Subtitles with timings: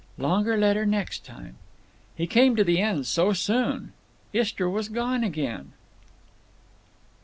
[0.17, 1.57] Longer letter next time.
[2.15, 3.93] He came to the end so soon.
[4.33, 5.73] Istra was gone again.